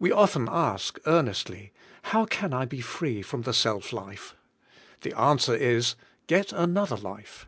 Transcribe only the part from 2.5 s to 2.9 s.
I be